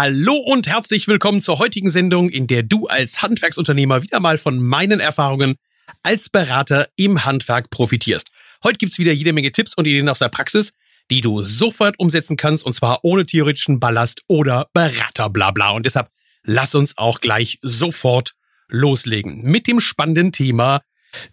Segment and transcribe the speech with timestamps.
[0.00, 4.60] Hallo und herzlich willkommen zur heutigen Sendung, in der du als Handwerksunternehmer wieder mal von
[4.60, 5.56] meinen Erfahrungen
[6.04, 8.30] als Berater im Handwerk profitierst.
[8.62, 10.72] Heute gibt's wieder jede Menge Tipps und Ideen aus der Praxis,
[11.10, 15.70] die du sofort umsetzen kannst und zwar ohne theoretischen Ballast oder Beraterblabla.
[15.70, 16.10] Und deshalb
[16.44, 18.34] lass uns auch gleich sofort
[18.68, 20.80] loslegen mit dem spannenden Thema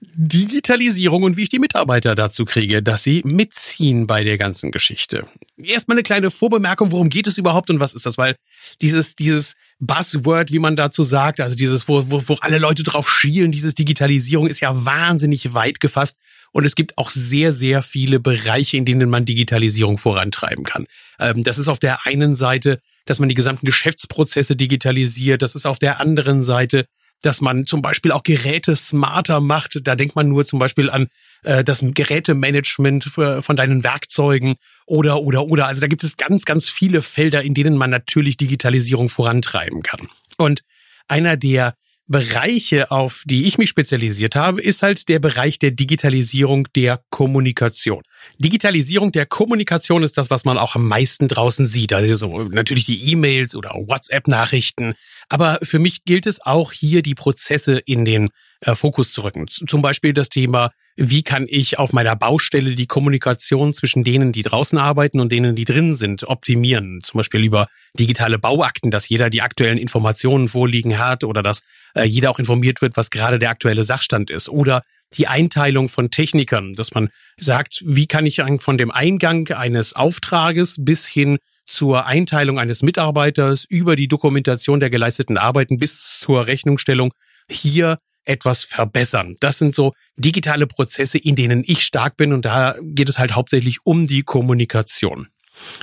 [0.02, 5.28] Digitalisierung und wie ich die Mitarbeiter dazu kriege, dass sie mitziehen bei der ganzen Geschichte.
[5.62, 8.18] Erstmal eine kleine Vorbemerkung, worum geht es überhaupt und was ist das?
[8.18, 8.36] Weil
[8.82, 13.10] dieses, dieses Buzzword, wie man dazu sagt, also dieses, wo, wo, wo alle Leute drauf
[13.10, 16.18] schielen, dieses Digitalisierung ist ja wahnsinnig weit gefasst.
[16.52, 20.86] Und es gibt auch sehr, sehr viele Bereiche, in denen man Digitalisierung vorantreiben kann.
[21.20, 25.42] Ähm, das ist auf der einen Seite, dass man die gesamten Geschäftsprozesse digitalisiert.
[25.42, 26.86] Das ist auf der anderen Seite,
[27.22, 29.80] dass man zum Beispiel auch Geräte smarter macht.
[29.84, 31.08] Da denkt man nur zum Beispiel an
[31.44, 35.68] äh, das Gerätemanagement von deinen Werkzeugen oder, oder, oder.
[35.68, 40.08] Also da gibt es ganz, ganz viele Felder, in denen man natürlich Digitalisierung vorantreiben kann.
[40.38, 40.62] Und
[41.08, 41.76] einer der
[42.08, 48.04] Bereiche, auf die ich mich spezialisiert habe, ist halt der Bereich der Digitalisierung der Kommunikation.
[48.38, 51.94] Digitalisierung der Kommunikation ist das, was man auch am meisten draußen sieht.
[51.94, 54.94] Also so natürlich die E-Mails oder WhatsApp-Nachrichten.
[55.30, 58.30] Aber für mich gilt es auch hier, die Prozesse in den
[58.62, 59.48] äh, Fokus zu rücken.
[59.48, 64.44] Zum Beispiel das Thema, wie kann ich auf meiner Baustelle die Kommunikation zwischen denen, die
[64.44, 67.02] draußen arbeiten und denen, die drin sind, optimieren.
[67.04, 67.68] Zum Beispiel über
[68.00, 71.62] digitale Bauakten, dass jeder die aktuellen Informationen vorliegen hat oder dass
[71.96, 74.48] äh, jeder auch informiert wird, was gerade der aktuelle Sachstand ist.
[74.48, 74.84] Oder
[75.18, 77.10] die Einteilung von Technikern, dass man
[77.40, 83.66] sagt, wie kann ich von dem Eingang eines Auftrages bis hin zur Einteilung eines Mitarbeiters
[83.68, 87.12] über die Dokumentation der geleisteten Arbeiten bis zur Rechnungsstellung
[87.50, 89.36] hier etwas verbessern.
[89.40, 93.36] Das sind so digitale Prozesse, in denen ich stark bin und da geht es halt
[93.36, 95.28] hauptsächlich um die Kommunikation.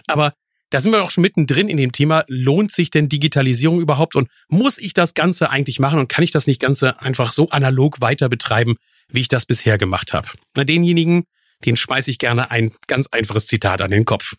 [0.06, 0.34] Aber
[0.70, 4.28] da sind wir auch schon mittendrin in dem Thema, lohnt sich denn Digitalisierung überhaupt und
[4.48, 8.00] muss ich das Ganze eigentlich machen und kann ich das nicht Ganze einfach so analog
[8.00, 8.76] weiter betreiben,
[9.08, 10.28] wie ich das bisher gemacht habe?
[10.56, 11.24] Na, denjenigen,
[11.66, 14.34] den schmeiße ich gerne ein ganz einfaches Zitat an den Kopf.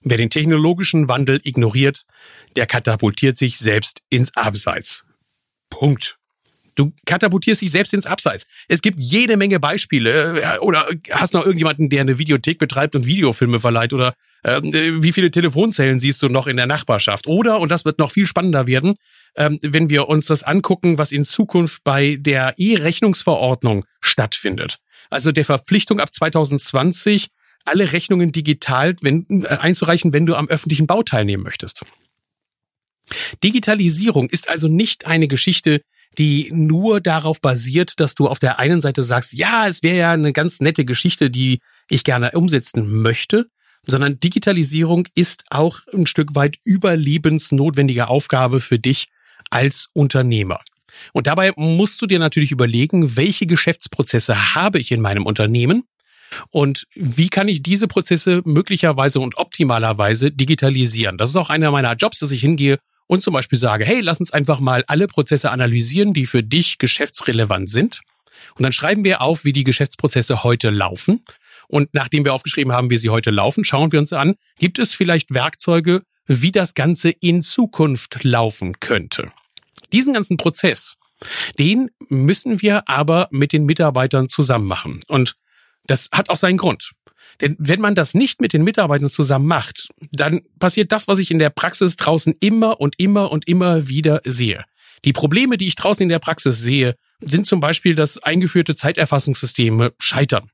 [0.00, 2.04] Wer den technologischen Wandel ignoriert,
[2.54, 5.04] der katapultiert sich selbst ins Abseits.
[5.68, 6.16] Punkt.
[6.76, 8.46] Du katapultierst dich selbst ins Abseits.
[8.68, 10.40] Es gibt jede Menge Beispiele.
[10.40, 13.92] Äh, oder hast noch irgendjemanden, der eine Videothek betreibt und Videofilme verleiht?
[13.92, 14.14] Oder
[14.44, 17.26] äh, wie viele Telefonzellen siehst du noch in der Nachbarschaft?
[17.26, 18.94] Oder, und das wird noch viel spannender werden,
[19.34, 24.78] äh, wenn wir uns das angucken, was in Zukunft bei der E-Rechnungsverordnung stattfindet.
[25.08, 27.28] Also der Verpflichtung ab 2020,
[27.64, 31.84] alle Rechnungen digital wenn, äh, einzureichen, wenn du am öffentlichen Bau teilnehmen möchtest.
[33.42, 35.80] Digitalisierung ist also nicht eine Geschichte,
[36.18, 40.12] die nur darauf basiert, dass du auf der einen Seite sagst, ja, es wäre ja
[40.12, 43.46] eine ganz nette Geschichte, die ich gerne umsetzen möchte,
[43.86, 49.08] sondern Digitalisierung ist auch ein Stück weit überlebensnotwendige Aufgabe für dich
[49.50, 50.60] als Unternehmer.
[51.12, 55.84] Und dabei musst du dir natürlich überlegen, welche Geschäftsprozesse habe ich in meinem Unternehmen
[56.50, 61.18] und wie kann ich diese Prozesse möglicherweise und optimalerweise digitalisieren?
[61.18, 64.20] Das ist auch einer meiner Jobs, dass ich hingehe und zum Beispiel sage, hey, lass
[64.20, 68.00] uns einfach mal alle Prozesse analysieren, die für dich geschäftsrelevant sind.
[68.56, 71.22] Und dann schreiben wir auf, wie die Geschäftsprozesse heute laufen.
[71.68, 74.94] Und nachdem wir aufgeschrieben haben, wie sie heute laufen, schauen wir uns an, gibt es
[74.94, 79.30] vielleicht Werkzeuge, wie das Ganze in Zukunft laufen könnte.
[79.92, 80.96] Diesen ganzen Prozess,
[81.58, 85.02] den müssen wir aber mit den Mitarbeitern zusammen machen.
[85.08, 85.36] Und
[85.86, 86.92] das hat auch seinen Grund.
[87.40, 91.30] Denn wenn man das nicht mit den Mitarbeitern zusammen macht, dann passiert das, was ich
[91.30, 94.64] in der Praxis draußen immer und immer und immer wieder sehe.
[95.04, 99.92] Die Probleme, die ich draußen in der Praxis sehe, sind zum Beispiel, dass eingeführte Zeiterfassungssysteme
[99.98, 100.50] scheitern.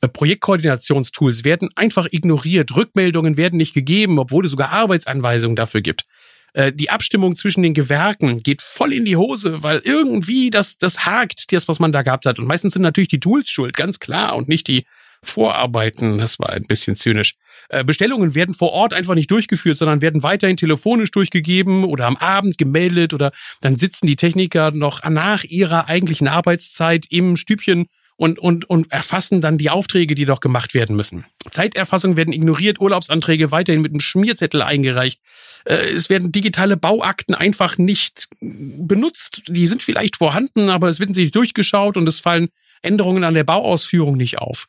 [0.00, 6.04] Äh, Projektkoordinationstools werden einfach ignoriert, Rückmeldungen werden nicht gegeben, obwohl es sogar Arbeitsanweisungen dafür gibt.
[6.52, 11.06] Äh, die Abstimmung zwischen den Gewerken geht voll in die Hose, weil irgendwie das, das
[11.06, 12.38] hakt, das, was man da gehabt hat.
[12.38, 14.84] Und meistens sind natürlich die Tools schuld, ganz klar, und nicht die
[15.22, 16.18] Vorarbeiten.
[16.18, 17.34] Das war ein bisschen zynisch.
[17.68, 22.16] Äh, Bestellungen werden vor Ort einfach nicht durchgeführt, sondern werden weiterhin telefonisch durchgegeben oder am
[22.16, 27.86] Abend gemeldet oder dann sitzen die Techniker noch nach ihrer eigentlichen Arbeitszeit im Stübchen
[28.16, 31.26] und, und, und erfassen dann die Aufträge, die doch gemacht werden müssen.
[31.50, 35.20] Zeiterfassungen werden ignoriert, Urlaubsanträge weiterhin mit einem Schmierzettel eingereicht.
[35.64, 39.42] Äh, es werden digitale Bauakten einfach nicht benutzt.
[39.48, 42.48] Die sind vielleicht vorhanden, aber es werden sie nicht durchgeschaut und es fallen
[42.82, 44.68] Änderungen an der Bauausführung nicht auf.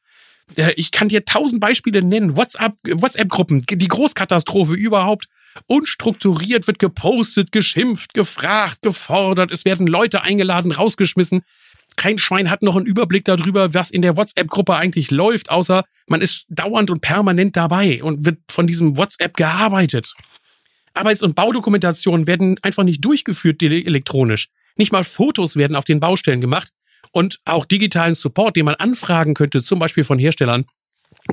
[0.75, 2.37] Ich kann dir tausend Beispiele nennen.
[2.37, 5.25] WhatsApp, WhatsApp-Gruppen, die Großkatastrophe überhaupt.
[5.65, 9.51] Unstrukturiert wird gepostet, geschimpft, gefragt, gefordert.
[9.51, 11.43] Es werden Leute eingeladen, rausgeschmissen
[11.97, 16.21] kein Schwein hat noch einen Überblick darüber, was in der WhatsApp-Gruppe eigentlich läuft, außer man
[16.21, 20.13] ist dauernd und permanent dabei und wird von diesem WhatsApp gearbeitet.
[20.93, 24.49] Arbeits- und Baudokumentationen werden einfach nicht durchgeführt elektronisch.
[24.77, 26.71] Nicht mal Fotos werden auf den Baustellen gemacht.
[27.17, 30.65] Und auch digitalen Support, den man anfragen könnte, zum Beispiel von Herstellern,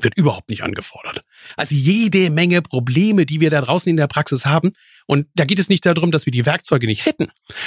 [0.01, 1.23] wird überhaupt nicht angefordert.
[1.59, 4.73] Also jede Menge Probleme, die wir da draußen in der Praxis haben.
[5.05, 7.27] Und da geht es nicht darum, dass wir die Werkzeuge nicht hätten,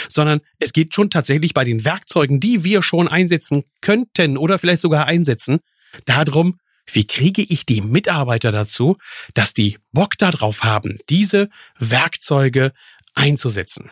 [0.09, 4.81] sondern es geht schon tatsächlich bei den Werkzeugen, die wir schon einsetzen könnten oder vielleicht
[4.81, 5.59] sogar einsetzen,
[6.05, 6.57] darum,
[6.91, 8.97] wie kriege ich die Mitarbeiter dazu,
[9.35, 12.71] dass die Bock darauf haben, diese Werkzeuge
[13.13, 13.91] einzusetzen.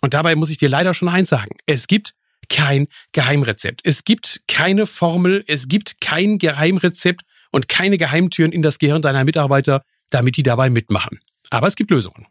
[0.00, 1.56] Und dabei muss ich dir leider schon eins sagen.
[1.66, 2.16] Es gibt
[2.48, 3.80] kein Geheimrezept.
[3.84, 9.24] Es gibt keine Formel, es gibt kein Geheimrezept und keine Geheimtüren in das Gehirn deiner
[9.24, 11.18] Mitarbeiter, damit die dabei mitmachen.
[11.50, 12.26] Aber es gibt Lösungen.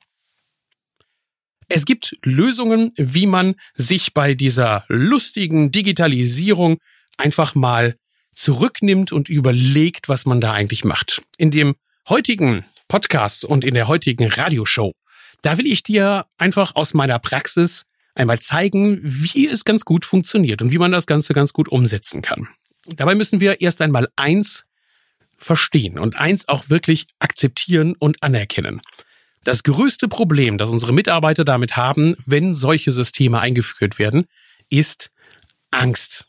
[1.67, 6.77] Es gibt Lösungen, wie man sich bei dieser lustigen Digitalisierung
[7.17, 7.95] einfach mal
[8.33, 11.23] zurücknimmt und überlegt, was man da eigentlich macht.
[11.37, 11.75] In dem
[12.07, 14.93] heutigen Podcast und in der heutigen Radioshow,
[15.41, 17.85] da will ich dir einfach aus meiner Praxis
[18.15, 22.21] einmal zeigen, wie es ganz gut funktioniert und wie man das Ganze ganz gut umsetzen
[22.21, 22.47] kann.
[22.87, 24.65] Dabei müssen wir erst einmal eins
[25.37, 28.81] verstehen und eins auch wirklich akzeptieren und anerkennen.
[29.43, 34.27] Das größte Problem, das unsere Mitarbeiter damit haben, wenn solche Systeme eingeführt werden,
[34.69, 35.11] ist
[35.71, 36.25] Angst.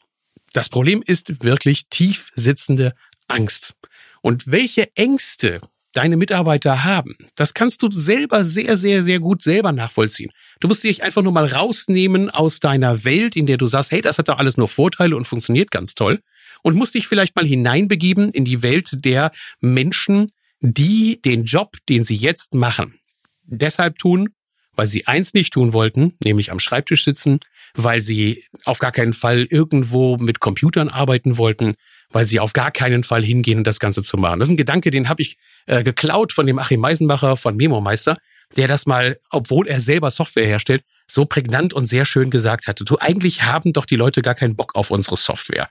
[0.53, 2.95] Das Problem ist wirklich tief sitzende
[3.29, 3.75] Angst.
[4.21, 5.61] Und welche Ängste
[5.97, 10.31] deine Mitarbeiter haben, das kannst du selber sehr, sehr, sehr gut selber nachvollziehen.
[10.61, 14.03] Du musst dich einfach nur mal rausnehmen aus deiner Welt, in der du sagst, hey,
[14.03, 16.21] das hat doch alles nur Vorteile und funktioniert ganz toll.
[16.63, 20.27] Und musst dich vielleicht mal hineinbegeben in die Welt der Menschen,
[20.61, 22.99] die den Job, den sie jetzt machen,
[23.45, 24.31] deshalb tun,
[24.75, 27.41] weil sie eins nicht tun wollten, nämlich am Schreibtisch sitzen,
[27.75, 31.75] weil sie auf gar keinen Fall irgendwo mit Computern arbeiten wollten,
[32.11, 34.39] weil sie auf gar keinen Fall hingehen, das Ganze zu machen.
[34.39, 37.81] Das ist ein Gedanke, den habe ich äh, geklaut von dem Achim Meisenbacher von Memo
[37.81, 38.19] Meister,
[38.57, 42.85] der das mal, obwohl er selber Software herstellt, so prägnant und sehr schön gesagt hatte.
[42.85, 45.69] Du, eigentlich haben doch die Leute gar keinen Bock auf unsere Software.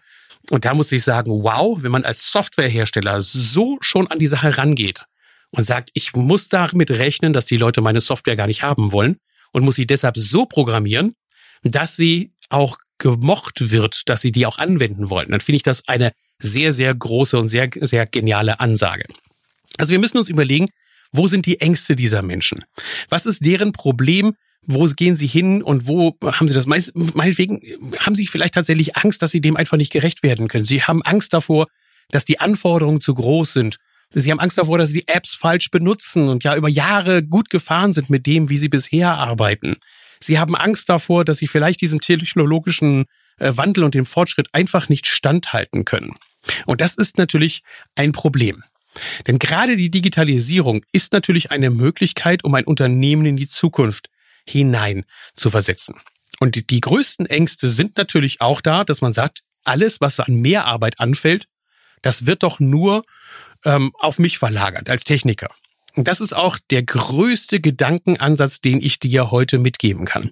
[0.51, 4.57] Und da muss ich sagen, wow, wenn man als Softwarehersteller so schon an die Sache
[4.57, 5.05] rangeht,
[5.57, 9.17] und sagt, ich muss damit rechnen, dass die Leute meine Software gar nicht haben wollen
[9.51, 11.13] und muss sie deshalb so programmieren,
[11.63, 15.29] dass sie auch gemocht wird, dass sie die auch anwenden wollen.
[15.31, 19.05] Dann finde ich das eine sehr, sehr große und sehr, sehr geniale Ansage.
[19.77, 20.69] Also wir müssen uns überlegen,
[21.11, 22.63] wo sind die Ängste dieser Menschen?
[23.09, 24.35] Was ist deren Problem?
[24.67, 26.65] Wo gehen sie hin und wo haben sie das?
[26.65, 27.61] Meinetwegen
[27.99, 30.65] haben sie vielleicht tatsächlich Angst, dass sie dem einfach nicht gerecht werden können.
[30.65, 31.67] Sie haben Angst davor,
[32.09, 33.77] dass die Anforderungen zu groß sind
[34.17, 37.49] Sie haben Angst davor, dass sie die Apps falsch benutzen und ja über Jahre gut
[37.49, 39.75] gefahren sind mit dem, wie sie bisher arbeiten.
[40.21, 43.05] Sie haben Angst davor, dass sie vielleicht diesem technologischen
[43.39, 46.15] äh, Wandel und dem Fortschritt einfach nicht standhalten können.
[46.65, 47.61] Und das ist natürlich
[47.95, 48.63] ein Problem.
[49.27, 54.09] Denn gerade die Digitalisierung ist natürlich eine Möglichkeit, um ein Unternehmen in die Zukunft
[54.45, 55.05] hinein
[55.35, 55.95] zu versetzen.
[56.39, 60.99] Und die, größten Ängste sind natürlich auch da, dass man sagt, alles, was an Mehrarbeit
[60.99, 61.47] anfällt,
[62.01, 63.03] das wird doch nur
[63.63, 65.49] ähm, auf mich verlagert als Techniker.
[65.95, 70.31] Und das ist auch der größte Gedankenansatz, den ich dir heute mitgeben kann.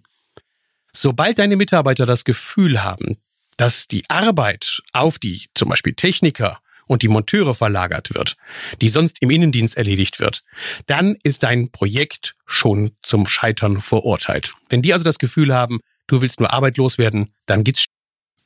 [0.92, 3.18] Sobald deine Mitarbeiter das Gefühl haben,
[3.58, 8.36] dass die Arbeit auf die zum Beispiel Techniker und die Monteure verlagert wird,
[8.82, 10.44] die sonst im Innendienst erledigt wird,
[10.86, 14.54] dann ist dein Projekt schon zum Scheitern verurteilt.
[14.70, 17.86] Wenn die also das Gefühl haben, du willst nur arbeitslos werden, dann geht's.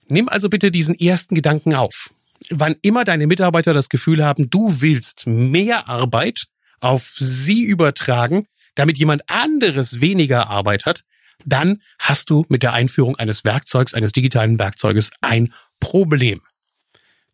[0.09, 2.11] Nimm also bitte diesen ersten Gedanken auf
[2.49, 6.45] wann immer deine Mitarbeiter das Gefühl haben, du willst mehr Arbeit
[6.79, 11.03] auf sie übertragen, damit jemand anderes weniger Arbeit hat,
[11.45, 16.41] dann hast du mit der Einführung eines Werkzeugs, eines digitalen Werkzeuges ein Problem.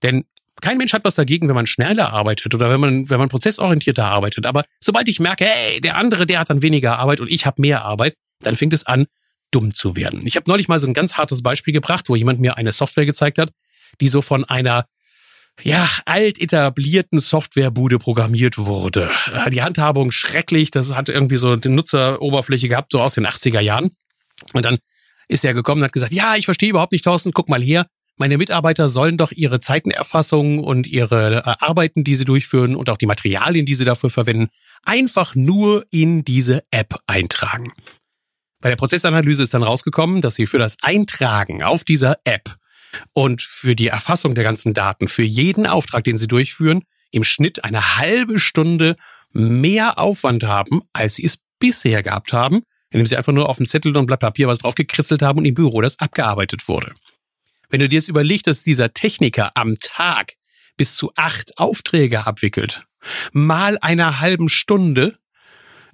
[0.01, 0.25] Denn
[0.63, 4.05] kein Mensch hat was dagegen, wenn man schneller arbeitet oder wenn man, wenn man prozessorientierter
[4.05, 4.46] arbeitet.
[4.46, 7.62] Aber sobald ich merke, hey, der andere, der hat dann weniger Arbeit und ich habe
[7.62, 9.05] mehr Arbeit, dann fängt es an,
[9.51, 10.25] dumm zu werden.
[10.25, 13.05] Ich habe neulich mal so ein ganz hartes Beispiel gebracht, wo jemand mir eine Software
[13.05, 13.51] gezeigt hat,
[14.00, 14.86] die so von einer
[15.62, 19.12] ja, alt etablierten Softwarebude programmiert wurde.
[19.51, 23.91] Die Handhabung schrecklich, das hat irgendwie so eine Nutzeroberfläche gehabt, so aus den 80er Jahren.
[24.53, 24.77] Und dann
[25.27, 27.86] ist er gekommen und hat gesagt, ja, ich verstehe überhaupt nicht, Thorsten, guck mal her,
[28.24, 32.96] meine Mitarbeiter sollen doch ihre Zeitenerfassung und ihre äh, Arbeiten, die sie durchführen und auch
[32.96, 34.48] die Materialien, die sie dafür verwenden,
[34.86, 37.74] einfach nur in diese App eintragen.
[38.62, 42.56] Bei der Prozessanalyse ist dann rausgekommen, dass sie für das Eintragen auf dieser App
[43.12, 47.65] und für die Erfassung der ganzen Daten, für jeden Auftrag, den sie durchführen, im Schnitt
[47.65, 48.96] eine halbe Stunde
[49.34, 53.68] mehr Aufwand haben, als sie es bisher gehabt haben, indem sie einfach nur auf dem
[53.68, 56.94] Zettel und Blatt Papier was draufgekritzelt haben und im Büro das abgearbeitet wurde.
[57.74, 60.34] Wenn du dir jetzt überlegst, dass dieser Techniker am Tag
[60.77, 62.84] bis zu acht Aufträge abwickelt,
[63.32, 65.15] mal einer halben Stunde,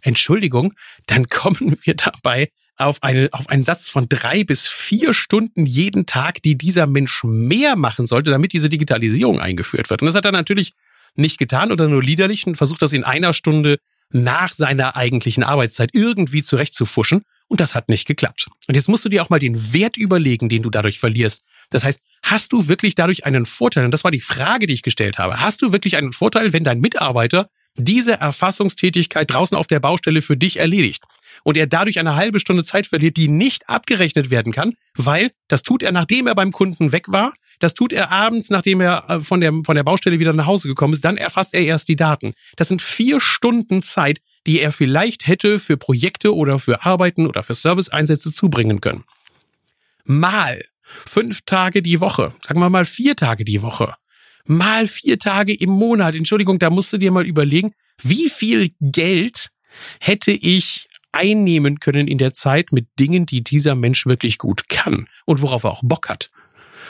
[0.02, 0.74] Entschuldigung,
[1.06, 6.06] dann kommen wir dabei auf, eine, auf einen Satz von drei bis vier Stunden jeden
[6.06, 10.02] Tag, die dieser Mensch mehr machen sollte, damit diese Digitalisierung eingeführt wird.
[10.02, 10.74] Und das hat er natürlich
[11.16, 13.78] nicht getan oder nur liederlich und versucht das in einer Stunde
[14.12, 17.22] nach seiner eigentlichen Arbeitszeit irgendwie zurechtzufuschen.
[17.48, 18.48] Und das hat nicht geklappt.
[18.68, 21.44] Und jetzt musst du dir auch mal den Wert überlegen, den du dadurch verlierst.
[21.70, 23.86] Das heißt, hast du wirklich dadurch einen Vorteil?
[23.86, 25.40] Und das war die Frage, die ich gestellt habe.
[25.40, 30.36] Hast du wirklich einen Vorteil, wenn dein Mitarbeiter diese Erfassungstätigkeit draußen auf der Baustelle für
[30.36, 31.04] dich erledigt?
[31.44, 35.64] Und er dadurch eine halbe Stunde Zeit verliert, die nicht abgerechnet werden kann, weil das
[35.64, 37.34] tut er, nachdem er beim Kunden weg war.
[37.60, 40.68] Das tut er abends, nachdem er äh, von der, von der Baustelle wieder nach Hause
[40.68, 41.04] gekommen ist.
[41.06, 42.34] Dann erfasst er erst die Daten.
[42.56, 47.44] Das sind vier Stunden Zeit, die er vielleicht hätte für Projekte oder für Arbeiten oder
[47.44, 49.04] für Serviceeinsätze zubringen können.
[50.06, 50.64] Mal
[51.08, 53.94] fünf Tage die Woche, sagen wir mal vier Tage die Woche,
[54.46, 56.16] mal vier Tage im Monat.
[56.16, 59.50] Entschuldigung, da musst du dir mal überlegen, wie viel Geld
[60.00, 65.08] hätte ich einnehmen können in der Zeit mit Dingen, die dieser Mensch wirklich gut kann
[65.26, 66.30] und worauf er auch Bock hat.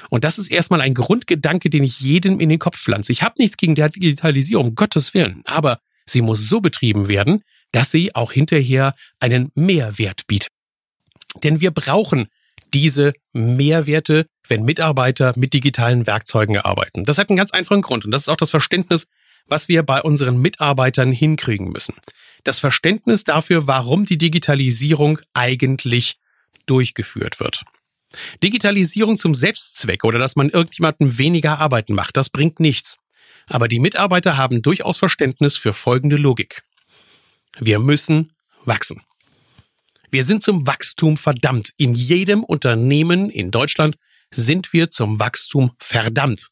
[0.09, 3.11] Und das ist erstmal ein Grundgedanke, den ich jedem in den Kopf pflanze.
[3.11, 7.43] Ich habe nichts gegen die Digitalisierung, um Gottes Willen, aber sie muss so betrieben werden,
[7.71, 10.49] dass sie auch hinterher einen Mehrwert bietet.
[11.43, 12.27] Denn wir brauchen
[12.73, 17.03] diese Mehrwerte, wenn Mitarbeiter mit digitalen Werkzeugen arbeiten.
[17.03, 19.05] Das hat einen ganz einfachen Grund und das ist auch das Verständnis,
[19.47, 21.95] was wir bei unseren Mitarbeitern hinkriegen müssen.
[22.43, 26.17] Das Verständnis dafür, warum die Digitalisierung eigentlich
[26.65, 27.63] durchgeführt wird.
[28.43, 32.97] Digitalisierung zum Selbstzweck oder dass man irgendjemandem weniger Arbeiten macht, das bringt nichts.
[33.47, 36.63] Aber die Mitarbeiter haben durchaus Verständnis für folgende Logik.
[37.59, 38.31] Wir müssen
[38.65, 39.01] wachsen.
[40.11, 41.71] Wir sind zum Wachstum verdammt.
[41.77, 43.95] In jedem Unternehmen in Deutschland
[44.31, 46.49] sind wir zum Wachstum verdammt.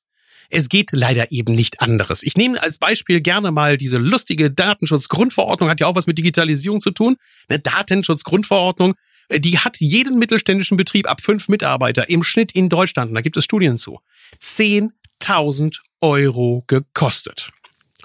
[0.50, 2.24] Es geht leider eben nicht anderes.
[2.24, 6.82] Ich nehme als Beispiel gerne mal diese lustige Datenschutzgrundverordnung, hat ja auch was mit Digitalisierung
[6.82, 7.18] zu tun.
[7.50, 8.94] Eine Datenschutzgrundverordnung,
[9.30, 13.22] äh, die hat jeden mittelständischen Betrieb ab fünf Mitarbeiter im Schnitt in Deutschland, und da
[13.22, 14.00] gibt es Studien zu,
[14.42, 17.50] 10.000 Euro gekostet.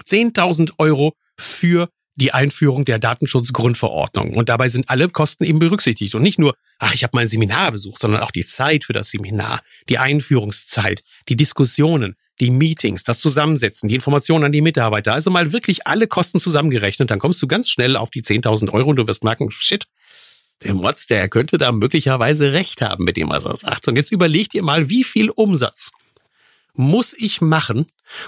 [0.04, 4.34] 10.000 Euro für die Einführung der Datenschutzgrundverordnung.
[4.34, 6.14] Und dabei sind alle Kosten eben berücksichtigt.
[6.14, 8.92] Und nicht nur, ach, ich habe mal ein Seminar besucht, sondern auch die Zeit für
[8.92, 15.12] das Seminar, die Einführungszeit, die Diskussionen, die Meetings, das Zusammensetzen, die Informationen an die Mitarbeiter.
[15.12, 17.10] Also mal wirklich alle Kosten zusammengerechnet.
[17.10, 19.86] Dann kommst du ganz schnell auf die 10.000 Euro und du wirst merken, shit,
[20.62, 23.88] der Motz, der könnte da möglicherweise recht haben mit dem, was er sagt.
[23.88, 25.90] Und jetzt überleg dir mal, wie viel Umsatz
[26.74, 27.86] muss ich machen,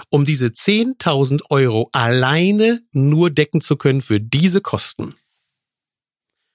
[0.09, 5.15] um diese 10.000 Euro alleine nur decken zu können für diese Kosten?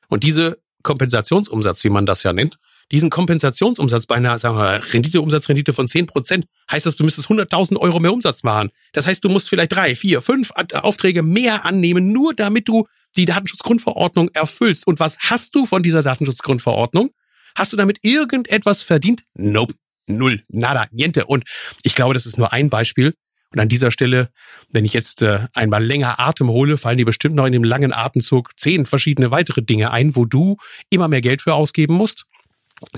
[0.09, 2.59] Und diese Kompensationsumsatz, wie man das ja nennt,
[2.91, 7.29] diesen Kompensationsumsatz bei einer sagen wir, Rendite, Umsatzrendite von 10 Prozent, heißt das, du müsstest
[7.29, 8.71] 100.000 Euro mehr Umsatz machen.
[8.93, 13.27] Das heißt, du musst vielleicht drei, vier, fünf Aufträge mehr annehmen, nur damit du die
[13.27, 14.87] Datenschutzgrundverordnung erfüllst.
[14.87, 17.11] Und was hast du von dieser Datenschutzgrundverordnung?
[17.55, 19.23] Hast du damit irgendetwas verdient?
[19.35, 19.75] Nope.
[20.07, 21.27] Null, nada, niente.
[21.27, 21.45] Und
[21.83, 23.15] ich glaube, das ist nur ein Beispiel.
[23.53, 24.31] Und an dieser Stelle,
[24.71, 27.93] wenn ich jetzt äh, einmal länger Atem hole, fallen dir bestimmt noch in dem langen
[27.93, 30.57] Atemzug zehn verschiedene weitere Dinge ein, wo du
[30.89, 32.27] immer mehr Geld für ausgeben musst,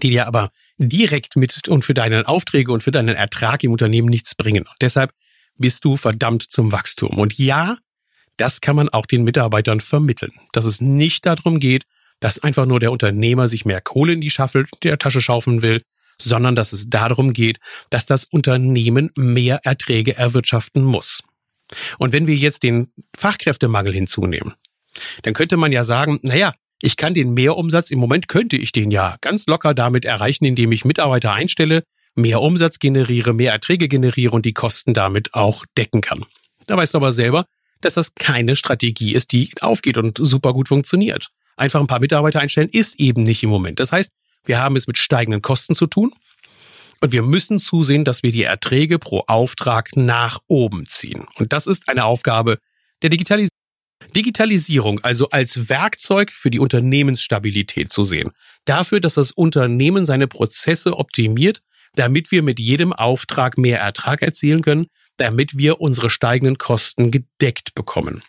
[0.03, 4.09] die dir aber direkt mit und für deine Aufträge und für deinen Ertrag im Unternehmen
[4.09, 4.65] nichts bringen.
[4.65, 5.13] Und deshalb
[5.57, 7.19] bist du verdammt zum Wachstum.
[7.19, 7.79] Und ja,
[8.37, 11.85] das kann man auch den Mitarbeitern vermitteln, dass es nicht darum geht,
[12.21, 15.83] dass einfach nur der Unternehmer sich mehr Kohle in die Schaffel der Tasche schaufeln will,
[16.23, 17.59] sondern dass es darum geht,
[17.91, 21.23] dass das Unternehmen mehr Erträge erwirtschaften muss.
[21.99, 24.55] Und wenn wir jetzt den Fachkräftemangel hinzunehmen,
[25.23, 28.91] dann könnte man ja sagen, naja, ich kann den Mehrumsatz, im Moment könnte ich den
[28.91, 34.35] ja ganz locker damit erreichen, indem ich Mitarbeiter einstelle, mehr Umsatz generiere, mehr Erträge generiere
[34.35, 36.25] und die Kosten damit auch decken kann.
[36.67, 37.47] Da weißt du aber selber,
[37.81, 41.29] dass das keine Strategie ist, die aufgeht und super gut funktioniert.
[41.57, 43.81] Einfach ein paar Mitarbeiter einstellen ist eben nicht im Moment.
[43.81, 44.11] Das heißt,
[44.45, 46.13] wir haben es mit steigenden Kosten zu tun.
[47.01, 51.25] Und wir müssen zusehen, dass wir die Erträge pro Auftrag nach oben ziehen.
[51.37, 52.59] Und das ist eine Aufgabe
[53.03, 53.59] der Digitalisierung.
[54.15, 58.31] Digitalisierung also als Werkzeug für die Unternehmensstabilität zu sehen.
[58.65, 61.61] Dafür, dass das Unternehmen seine Prozesse optimiert,
[61.95, 67.75] damit wir mit jedem Auftrag mehr Ertrag erzielen können, damit wir unsere steigenden Kosten gedeckt
[67.75, 68.23] bekommen.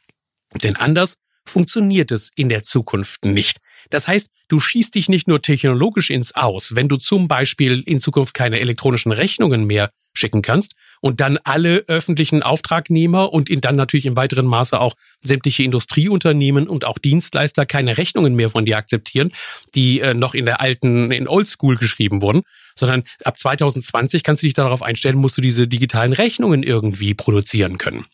[0.62, 1.16] Denn anders
[1.46, 3.58] funktioniert es in der Zukunft nicht.
[3.94, 8.00] Das heißt, du schießt dich nicht nur technologisch ins Aus, wenn du zum Beispiel in
[8.00, 13.76] Zukunft keine elektronischen Rechnungen mehr schicken kannst und dann alle öffentlichen Auftragnehmer und in dann
[13.76, 18.78] natürlich im weiteren Maße auch sämtliche Industrieunternehmen und auch Dienstleister keine Rechnungen mehr von dir
[18.78, 19.32] akzeptieren,
[19.76, 22.42] die äh, noch in der alten, in Oldschool geschrieben wurden,
[22.74, 27.78] sondern ab 2020 kannst du dich darauf einstellen, musst du diese digitalen Rechnungen irgendwie produzieren
[27.78, 28.06] können.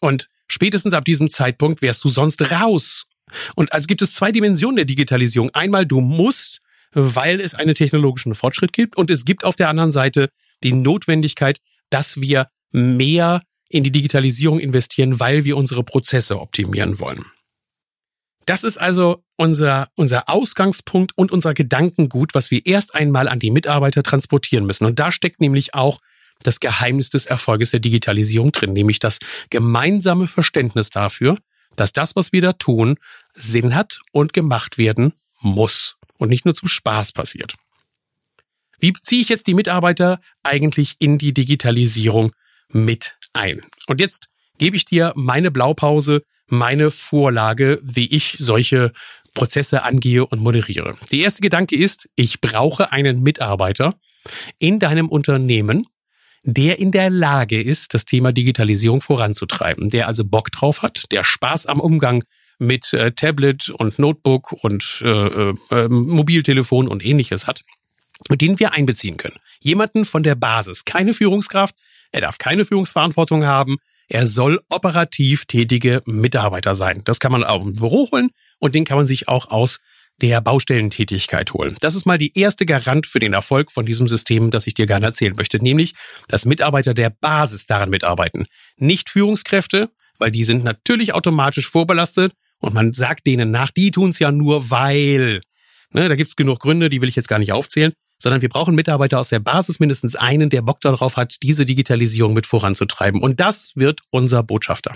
[0.00, 3.06] Und spätestens ab diesem Zeitpunkt wärst du sonst raus
[3.54, 5.50] Und also gibt es zwei Dimensionen der Digitalisierung.
[5.52, 6.60] Einmal, du musst,
[6.92, 8.96] weil es einen technologischen Fortschritt gibt.
[8.96, 10.30] Und es gibt auf der anderen Seite
[10.62, 11.58] die Notwendigkeit,
[11.90, 17.24] dass wir mehr in die Digitalisierung investieren, weil wir unsere Prozesse optimieren wollen.
[18.46, 23.50] Das ist also unser, unser Ausgangspunkt und unser Gedankengut, was wir erst einmal an die
[23.50, 24.84] Mitarbeiter transportieren müssen.
[24.86, 25.98] Und da steckt nämlich auch
[26.42, 29.18] das Geheimnis des Erfolges der Digitalisierung drin, nämlich das
[29.50, 31.36] gemeinsame Verständnis dafür,
[31.76, 32.98] dass das, was wir da tun,
[33.32, 37.54] Sinn hat und gemacht werden muss und nicht nur zum Spaß passiert.
[38.78, 42.32] Wie ziehe ich jetzt die Mitarbeiter eigentlich in die Digitalisierung
[42.68, 43.62] mit ein?
[43.86, 44.28] Und jetzt
[44.58, 48.92] gebe ich dir meine Blaupause, meine Vorlage, wie ich solche
[49.34, 50.96] Prozesse angehe und moderiere.
[51.12, 53.94] Der erste Gedanke ist, ich brauche einen Mitarbeiter
[54.58, 55.86] in deinem Unternehmen,
[56.46, 61.24] der in der Lage ist, das Thema Digitalisierung voranzutreiben, der also Bock drauf hat, der
[61.24, 62.24] Spaß am Umgang
[62.58, 67.62] mit äh, Tablet und Notebook und äh, äh, äh Mobiltelefon und ähnliches hat
[68.30, 69.36] den wir einbeziehen können.
[69.60, 71.74] Jemanden von der Basis, keine Führungskraft,
[72.12, 73.76] er darf keine Führungsverantwortung haben,
[74.08, 77.02] er soll operativ tätige Mitarbeiter sein.
[77.04, 79.80] Das kann man auch im Büro holen und den kann man sich auch aus
[80.22, 81.76] der Baustellentätigkeit holen.
[81.80, 84.86] Das ist mal die erste Garant für den Erfolg von diesem System, das ich dir
[84.86, 85.94] gerne erzählen möchte, nämlich,
[86.28, 88.46] dass Mitarbeiter der Basis daran mitarbeiten.
[88.76, 94.10] Nicht Führungskräfte, weil die sind natürlich automatisch vorbelastet und man sagt denen nach, die tun
[94.10, 95.40] es ja nur weil.
[95.90, 98.74] Ne, da gibt's genug Gründe, die will ich jetzt gar nicht aufzählen sondern wir brauchen
[98.74, 103.20] Mitarbeiter aus der Basis, mindestens einen, der Bock darauf hat, diese Digitalisierung mit voranzutreiben.
[103.20, 104.94] Und das wird unser Botschafter.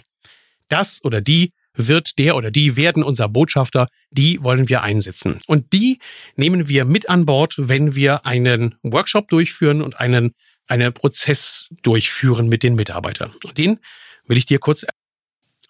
[0.69, 5.41] Das oder die wird der oder die werden unser Botschafter, die wollen wir einsetzen.
[5.47, 5.99] Und die
[6.37, 10.33] nehmen wir mit an Bord, wenn wir einen Workshop durchführen und einen,
[10.67, 13.33] einen Prozess durchführen mit den Mitarbeitern.
[13.45, 13.79] Und den
[14.27, 14.85] will ich dir kurz.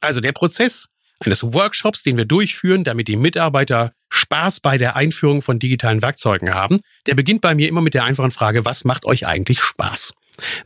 [0.01, 0.89] Also der Prozess
[1.21, 6.55] eines Workshops, den wir durchführen, damit die Mitarbeiter Spaß bei der Einführung von digitalen Werkzeugen
[6.55, 10.15] haben, der beginnt bei mir immer mit der einfachen Frage, was macht euch eigentlich Spaß?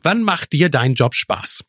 [0.03, 1.65] Wann macht dir dein Job Spaß?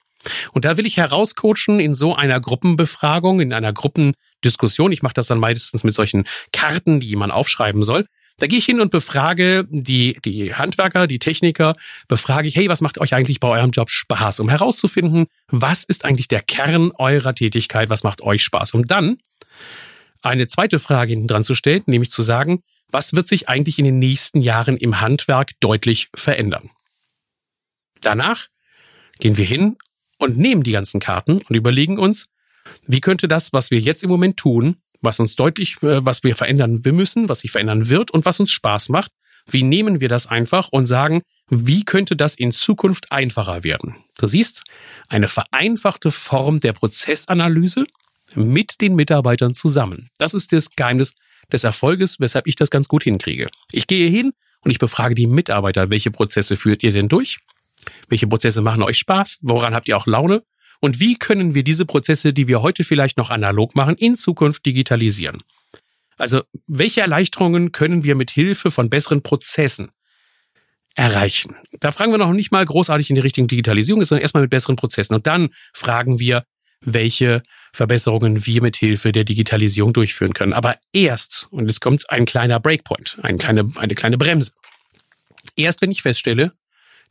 [0.53, 4.91] Und da will ich herauscoachen in so einer Gruppenbefragung, in einer Gruppendiskussion.
[4.91, 8.05] Ich mache das dann meistens mit solchen Karten, die man aufschreiben soll.
[8.37, 11.75] Da gehe ich hin und befrage die, die Handwerker, die Techniker,
[12.09, 14.41] befrage ich, hey, was macht euch eigentlich bei eurem Job Spaß?
[14.41, 18.73] Um herauszufinden, was ist eigentlich der Kern eurer Tätigkeit, was macht euch Spaß?
[18.73, 19.17] Um dann
[20.21, 23.85] eine zweite Frage hinten dran zu stellen, nämlich zu sagen, was wird sich eigentlich in
[23.85, 26.69] den nächsten Jahren im Handwerk deutlich verändern?
[28.01, 28.47] Danach
[29.19, 29.77] gehen wir hin
[30.17, 32.27] und nehmen die ganzen Karten und überlegen uns,
[32.87, 36.35] wie könnte das, was wir jetzt im Moment tun, was uns deutlich, äh, was wir
[36.35, 39.11] verändern müssen, was sich verändern wird und was uns Spaß macht.
[39.47, 43.95] Wie nehmen wir das einfach und sagen, wie könnte das in Zukunft einfacher werden?
[44.17, 44.63] Du siehst,
[45.07, 47.85] eine vereinfachte Form der Prozessanalyse
[48.33, 50.09] mit den Mitarbeitern zusammen.
[50.17, 51.13] Das ist das Geheimnis
[51.51, 53.47] des Erfolges, weshalb ich das ganz gut hinkriege.
[53.71, 57.37] Ich gehe hin und ich befrage die Mitarbeiter, welche Prozesse führt ihr denn durch?
[58.09, 59.39] Welche Prozesse machen euch Spaß?
[59.41, 60.43] Woran habt ihr auch Laune?
[60.79, 64.65] Und wie können wir diese Prozesse, die wir heute vielleicht noch analog machen, in Zukunft
[64.65, 65.41] digitalisieren?
[66.17, 69.91] Also, welche Erleichterungen können wir mit Hilfe von besseren Prozessen
[70.95, 71.55] erreichen?
[71.79, 74.75] Da fragen wir noch nicht mal großartig in die Richtung Digitalisierung, sondern erstmal mit besseren
[74.75, 75.13] Prozessen.
[75.13, 76.45] Und dann fragen wir,
[76.81, 77.41] welche
[77.73, 80.53] Verbesserungen wir mit Hilfe der Digitalisierung durchführen können.
[80.53, 84.51] Aber erst, und es kommt ein kleiner Breakpoint, eine kleine, eine kleine Bremse.
[85.55, 86.53] Erst wenn ich feststelle,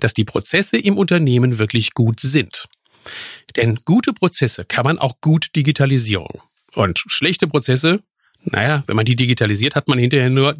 [0.00, 2.66] dass die Prozesse im Unternehmen wirklich gut sind,
[3.56, 6.26] denn gute Prozesse kann man auch gut digitalisieren.
[6.74, 8.00] Und schlechte Prozesse,
[8.44, 10.56] naja, wenn man die digitalisiert, hat man hinterher nur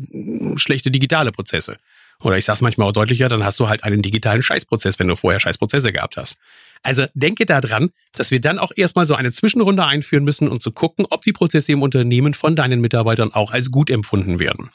[0.57, 1.77] schlechte digitale Prozesse.
[2.21, 5.09] Oder ich sage es manchmal auch deutlicher, dann hast du halt einen digitalen Scheißprozess, wenn
[5.09, 6.39] du vorher Scheißprozesse gehabt hast.
[6.83, 10.71] Also denke daran, dass wir dann auch erstmal so eine Zwischenrunde einführen müssen, um zu
[10.71, 14.71] gucken, ob die Prozesse im Unternehmen von deinen Mitarbeitern auch als gut empfunden werden.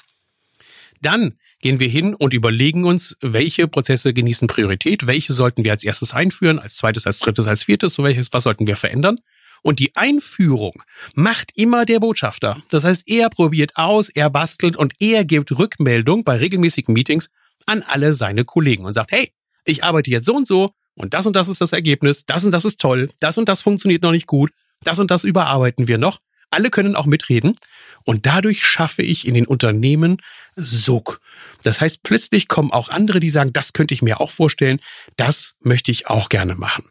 [1.01, 5.83] Dann gehen wir hin und überlegen uns, welche Prozesse genießen Priorität, welche sollten wir als
[5.83, 9.19] erstes einführen, als zweites, als drittes, als viertes, so welches, was sollten wir verändern.
[9.61, 10.81] Und die Einführung
[11.15, 12.61] macht immer der Botschafter.
[12.69, 17.29] Das heißt, er probiert aus, er bastelt und er gibt Rückmeldung bei regelmäßigen Meetings
[17.65, 19.31] an alle seine Kollegen und sagt, hey,
[19.65, 22.51] ich arbeite jetzt so und so und das und das ist das Ergebnis, das und
[22.51, 24.51] das ist toll, das und das funktioniert noch nicht gut,
[24.83, 26.19] das und das überarbeiten wir noch.
[26.51, 27.55] Alle können auch mitreden
[28.05, 30.17] und dadurch schaffe ich in den Unternehmen
[30.55, 31.21] Sog.
[31.63, 34.79] Das heißt, plötzlich kommen auch andere, die sagen, das könnte ich mir auch vorstellen,
[35.15, 36.85] das möchte ich auch gerne machen.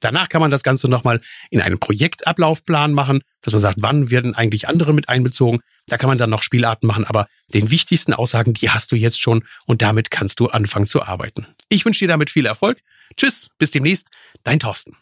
[0.00, 4.34] Danach kann man das Ganze nochmal in einen Projektablaufplan machen, dass man sagt, wann werden
[4.34, 5.60] eigentlich andere mit einbezogen.
[5.86, 9.20] Da kann man dann noch Spielarten machen, aber den wichtigsten Aussagen, die hast du jetzt
[9.20, 11.46] schon und damit kannst du anfangen zu arbeiten.
[11.68, 12.78] Ich wünsche dir damit viel Erfolg.
[13.16, 14.08] Tschüss, bis demnächst,
[14.44, 14.96] dein Thorsten.